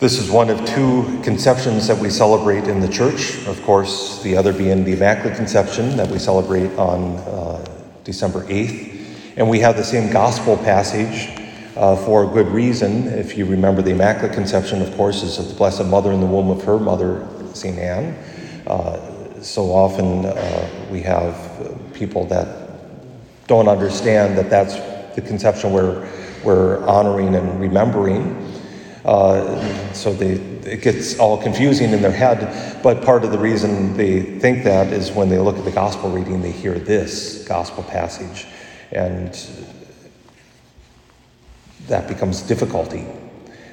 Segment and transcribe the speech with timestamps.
[0.00, 3.44] This is one of two conceptions that we celebrate in the church.
[3.48, 7.64] Of course, the other being the Immaculate Conception that we celebrate on uh,
[8.04, 9.34] December 8th.
[9.36, 11.36] And we have the same gospel passage
[11.76, 13.08] uh, for a good reason.
[13.08, 16.26] If you remember, the Immaculate Conception, of course, is of the Blessed Mother in the
[16.26, 17.76] womb of her mother, St.
[17.76, 18.16] Anne.
[18.68, 21.34] Uh, so often uh, we have
[21.92, 22.70] people that
[23.48, 24.76] don't understand that that's
[25.16, 26.08] the conception we're,
[26.44, 28.44] we're honoring and remembering.
[29.04, 30.32] Uh, so they,
[30.70, 32.82] it gets all confusing in their head.
[32.82, 36.10] But part of the reason they think that is when they look at the gospel
[36.10, 38.46] reading, they hear this gospel passage.
[38.92, 39.36] And
[41.88, 43.06] that becomes difficulty.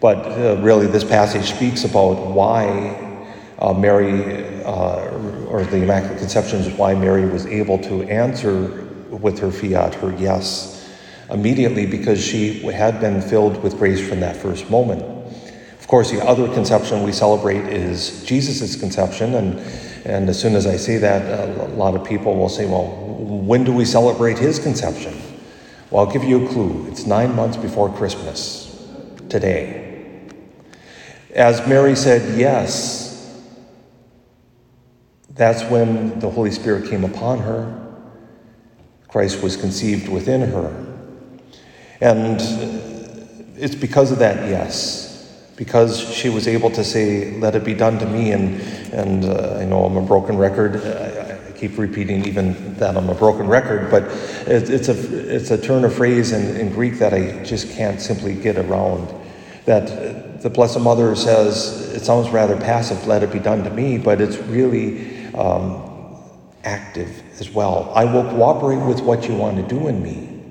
[0.00, 3.22] But uh, really, this passage speaks about why
[3.58, 9.38] uh, Mary, uh, or the Immaculate Conception, is why Mary was able to answer with
[9.38, 10.88] her fiat, her yes,
[11.30, 15.15] immediately because she had been filled with grace from that first moment.
[15.86, 19.60] Of course, the other conception we celebrate is Jesus' conception, and,
[20.04, 23.62] and as soon as I see that, a lot of people will say, Well, when
[23.62, 25.16] do we celebrate his conception?
[25.92, 26.88] Well, I'll give you a clue.
[26.88, 28.84] It's nine months before Christmas,
[29.28, 30.26] today.
[31.36, 33.40] As Mary said yes,
[35.34, 37.94] that's when the Holy Spirit came upon her.
[39.06, 40.96] Christ was conceived within her.
[42.00, 42.40] And
[43.56, 45.05] it's because of that yes
[45.56, 48.32] because she was able to say, Let it be done to me.
[48.32, 48.60] And,
[48.92, 50.76] and uh, I know I'm a broken record.
[50.76, 54.02] I, I, keep repeating even that I'm a broken record, but
[54.46, 57.98] it, it's, a, it's a turn of phrase in, in Greek that I just can't
[57.98, 59.08] simply get around.
[59.64, 63.96] That the Blessed Mother says, it sounds rather passive, let it be done to me,
[63.96, 66.22] but it's really um,
[66.62, 67.90] active as well.
[67.94, 70.42] I will cooperate with what you want to do in me.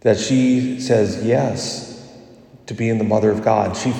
[0.00, 1.95] That she says, yes,
[2.66, 3.76] to being the mother of God.
[3.76, 3.92] She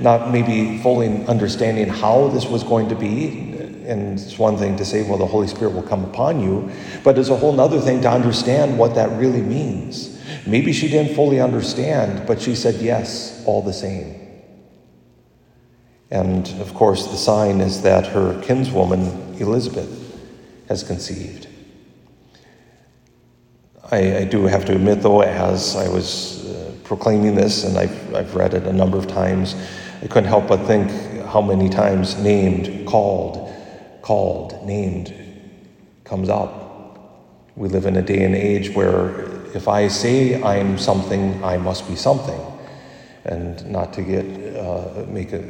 [0.00, 3.52] not maybe fully understanding how this was going to be.
[3.86, 6.70] And it's one thing to say, well, the Holy Spirit will come upon you,
[7.02, 10.18] but it's a whole other thing to understand what that really means.
[10.46, 14.20] Maybe she didn't fully understand, but she said yes all the same.
[16.10, 20.00] And of course, the sign is that her kinswoman, Elizabeth,
[20.68, 21.48] has conceived.
[23.90, 26.43] I, I do have to admit, though, as I was
[26.84, 29.56] proclaiming this, and I've, I've read it a number of times.
[30.02, 30.90] I couldn't help but think
[31.26, 33.52] how many times named, called,
[34.02, 35.14] called, named
[36.04, 36.60] comes up.
[37.56, 41.88] We live in a day and age where if I say I'm something, I must
[41.88, 42.40] be something.
[43.24, 44.24] And not to get
[44.56, 45.42] uh, make a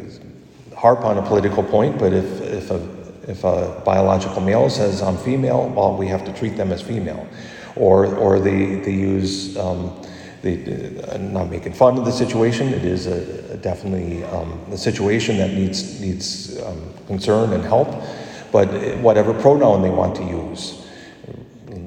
[0.77, 2.77] harp on a political point, but if, if, a,
[3.27, 7.27] if a biological male says I'm female, well, we have to treat them as female.
[7.75, 10.01] Or, or they, they use um,
[10.45, 12.69] they, I'm not making fun of the situation.
[12.69, 17.89] It is a, a definitely um, a situation that needs needs um, concern and help.
[18.53, 18.69] But
[18.99, 20.83] whatever pronoun they want to use.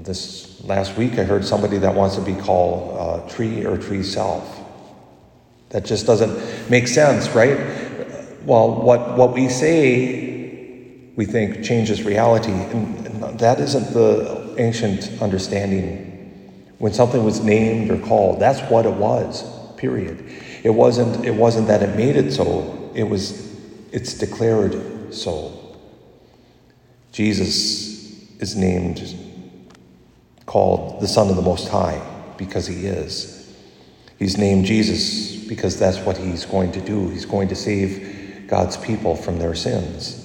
[0.03, 4.03] This last week, I heard somebody that wants to be called uh, tree or tree
[4.03, 4.57] self.
[5.69, 7.57] That just doesn't make sense, right?
[8.45, 16.16] Well, what what we say, we think changes reality, and that isn't the ancient understanding
[16.77, 19.43] when something was named or called, that's what it was,
[19.75, 20.23] period.
[20.63, 23.55] It wasn't, it wasn't that it made it so, it was,
[23.91, 25.53] it's declared so.
[27.11, 29.15] Jesus is named,
[30.45, 31.99] called the Son of the Most High
[32.37, 33.55] because he is.
[34.19, 37.09] He's named Jesus because that's what he's going to do.
[37.09, 40.23] He's going to save God's people from their sins.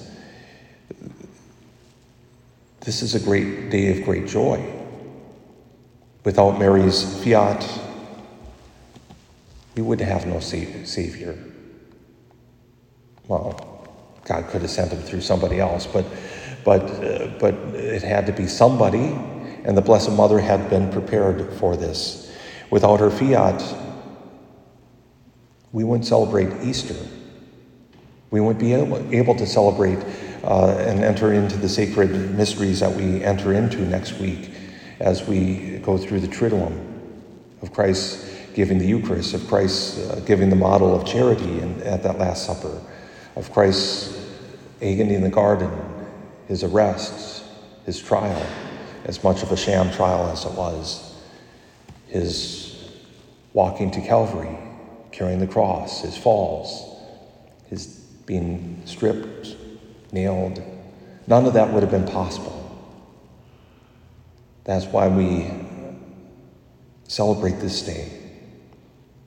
[2.81, 4.82] This is a great day of great joy.
[6.23, 7.67] Without Mary's fiat,
[9.75, 11.37] we would have no Savior.
[13.27, 13.87] Well,
[14.23, 16.05] God could have sent him through somebody else, but,
[16.63, 19.17] but, uh, but it had to be somebody,
[19.65, 22.33] and the Blessed Mother had been prepared for this.
[22.69, 23.61] Without her fiat,
[25.73, 26.95] we wouldn't celebrate Easter.
[28.31, 29.99] We wouldn't be able, able to celebrate
[30.43, 34.52] uh, and enter into the sacred mysteries that we enter into next week
[35.03, 36.79] as we go through the Triduum
[37.61, 42.03] of Christ giving the Eucharist, of Christ uh, giving the model of charity in, at
[42.03, 42.81] that Last Supper,
[43.35, 44.17] of Christ's
[44.81, 45.69] agony in the garden,
[46.47, 47.43] his arrest,
[47.85, 48.45] his trial,
[49.03, 51.13] as much of a sham trial as it was,
[52.07, 52.89] his
[53.51, 54.57] walking to Calvary,
[55.11, 56.97] carrying the cross, his falls,
[57.67, 57.87] his
[58.25, 59.57] being stripped,
[60.13, 60.61] nailed.
[61.27, 62.62] None of that would have been possible
[64.63, 65.51] that's why we
[67.07, 68.11] celebrate this day.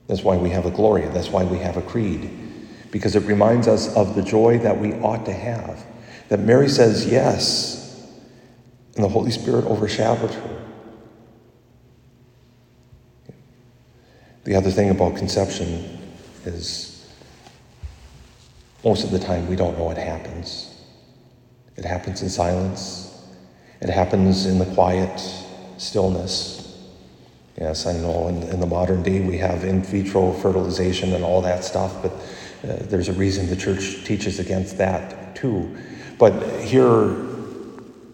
[0.06, 1.11] That's why we have a Gloria.
[1.11, 2.31] That's why we have a creed.
[2.91, 5.85] because it reminds us of the joy that we ought to have.
[6.31, 8.11] That Mary says yes,
[8.94, 10.62] and the Holy Spirit overshadowed her.
[14.44, 15.99] The other thing about conception
[16.44, 17.12] is
[18.85, 20.73] most of the time we don't know what happens.
[21.77, 23.06] It happens in silence,
[23.81, 25.20] it happens in the quiet
[25.78, 26.56] stillness.
[27.58, 31.40] Yes, I know in, in the modern day we have in vitro fertilization and all
[31.43, 35.76] that stuff, but uh, there's a reason the church teaches against that too.
[36.19, 37.14] But here,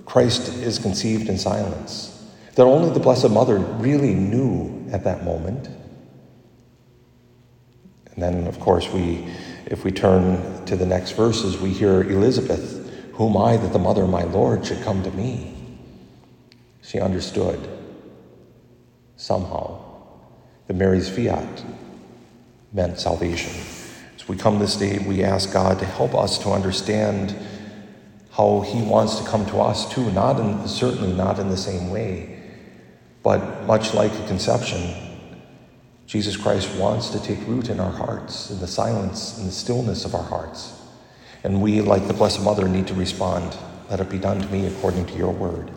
[0.04, 2.08] Christ is conceived in silence.
[2.54, 5.68] That only the Blessed Mother really knew at that moment.
[8.12, 9.26] And then, of course, we,
[9.66, 12.91] if we turn to the next verses, we hear Elizabeth,
[13.22, 15.54] whom I, that the mother of my Lord, should come to me.
[16.82, 17.60] She understood
[19.14, 19.78] somehow
[20.66, 21.64] that Mary's fiat
[22.72, 23.52] meant salvation.
[24.16, 27.32] As we come this day, we ask God to help us to understand
[28.32, 31.90] how He wants to come to us too, not in, certainly not in the same
[31.90, 32.42] way,
[33.22, 34.96] but much like a conception,
[36.06, 40.04] Jesus Christ wants to take root in our hearts, in the silence, in the stillness
[40.04, 40.81] of our hearts.
[41.44, 43.56] And we, like the Blessed Mother, need to respond.
[43.90, 45.70] Let it be done to me according to your word.